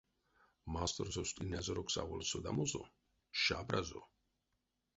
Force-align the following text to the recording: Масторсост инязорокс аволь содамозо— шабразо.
Масторсост 0.75 1.35
инязорокс 1.45 1.95
аволь 2.03 2.27
содамозо— 2.31 2.83
шабразо. 3.41 4.01